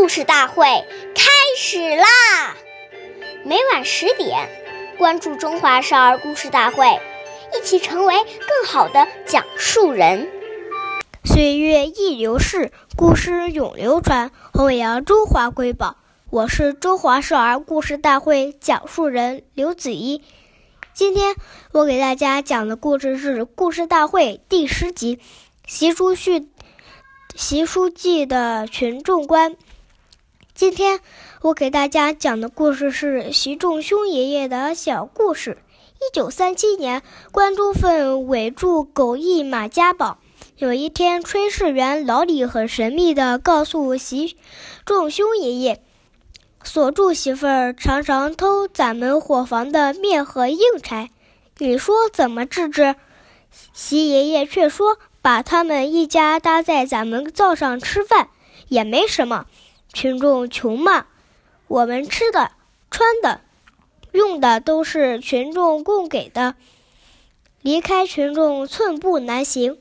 [0.00, 0.64] 故事大会
[1.14, 2.56] 开始啦！
[3.44, 4.48] 每晚十点，
[4.96, 6.86] 关注《中华少儿故事大会》，
[7.54, 10.30] 一起成为更好的讲述人。
[11.22, 15.98] 岁月易流逝，故事永流传，弘扬中华瑰宝。
[16.30, 20.22] 我是中华少儿故事大会讲述人刘子怡。
[20.94, 21.36] 今天
[21.72, 25.16] 我给大家讲的故事是《故事大会》第十集
[25.66, 26.48] 《习书记
[27.36, 29.52] 习书记的群众观》。
[30.60, 31.00] 今天
[31.40, 35.56] 我给大家讲的故事是习仲勋爷爷的小故事。
[35.94, 37.00] 一九三七年，
[37.32, 40.18] 关中份围住狗邑马家堡。
[40.58, 44.36] 有一天，炊事员老李很神秘地告诉习
[44.84, 45.82] 仲勋爷爷，
[46.62, 51.08] 锁住媳妇儿常常偷咱们伙房的面和硬柴，
[51.56, 52.96] 你说怎么治治？
[53.72, 58.28] 习爷爷却说，把他们一家搭在咱们灶上吃饭
[58.68, 59.46] 也没什么。
[59.92, 61.06] 群众穷嘛，
[61.66, 62.52] 我们吃的、
[62.90, 63.40] 穿的、
[64.12, 66.54] 用的都是群众供给的，
[67.62, 69.78] 离开群众寸步难行。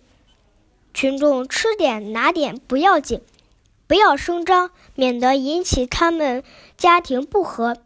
[0.94, 3.22] 群众吃点拿点不要紧，
[3.88, 6.44] 不要声张，免得引起他们
[6.76, 7.78] 家庭不和。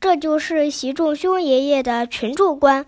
[0.00, 2.86] 这就是习仲勋爷爷的群众观：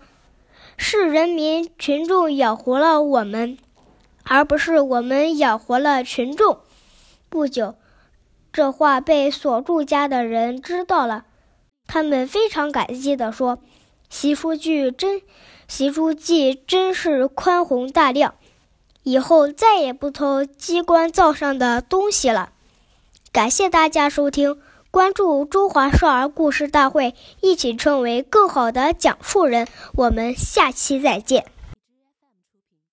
[0.77, 3.57] 是人民群众养活了我们，
[4.23, 6.59] 而不是我们养活了群众。
[7.29, 7.75] 不久。
[8.53, 11.25] 这话被锁住家的人知道了，
[11.87, 13.57] 他们非常感激地说
[14.11, 15.23] ：“习书记真，
[15.67, 18.35] 习书记真是宽宏大量，
[19.01, 22.51] 以后再也不偷机关灶上的东西了。”
[23.33, 24.59] 感谢大家收听，
[24.91, 29.67] 关注中华少儿故事大会，一起成为更好的讲述人。
[29.95, 31.47] 我们下期再见。